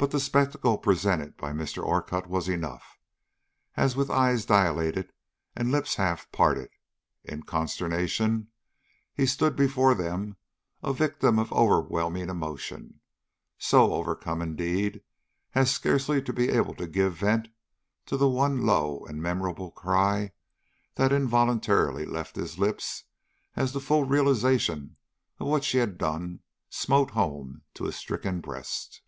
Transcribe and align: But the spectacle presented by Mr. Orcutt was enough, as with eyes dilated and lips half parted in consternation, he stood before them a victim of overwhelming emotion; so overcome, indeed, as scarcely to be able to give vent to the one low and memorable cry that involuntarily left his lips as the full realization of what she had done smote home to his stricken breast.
But 0.00 0.12
the 0.12 0.20
spectacle 0.20 0.78
presented 0.78 1.36
by 1.36 1.50
Mr. 1.52 1.82
Orcutt 1.82 2.28
was 2.28 2.48
enough, 2.48 3.00
as 3.76 3.96
with 3.96 4.12
eyes 4.12 4.44
dilated 4.46 5.12
and 5.56 5.72
lips 5.72 5.96
half 5.96 6.30
parted 6.30 6.70
in 7.24 7.42
consternation, 7.42 8.46
he 9.12 9.26
stood 9.26 9.56
before 9.56 9.96
them 9.96 10.36
a 10.84 10.92
victim 10.92 11.36
of 11.40 11.52
overwhelming 11.52 12.28
emotion; 12.30 13.00
so 13.58 13.92
overcome, 13.92 14.40
indeed, 14.40 15.02
as 15.56 15.72
scarcely 15.72 16.22
to 16.22 16.32
be 16.32 16.48
able 16.48 16.74
to 16.76 16.86
give 16.86 17.14
vent 17.16 17.48
to 18.06 18.16
the 18.16 18.28
one 18.28 18.64
low 18.64 19.04
and 19.04 19.20
memorable 19.20 19.72
cry 19.72 20.30
that 20.94 21.10
involuntarily 21.12 22.06
left 22.06 22.36
his 22.36 22.56
lips 22.56 23.02
as 23.56 23.72
the 23.72 23.80
full 23.80 24.04
realization 24.04 24.96
of 25.40 25.48
what 25.48 25.64
she 25.64 25.78
had 25.78 25.98
done 25.98 26.38
smote 26.70 27.10
home 27.10 27.62
to 27.74 27.82
his 27.82 27.96
stricken 27.96 28.40
breast. 28.40 29.02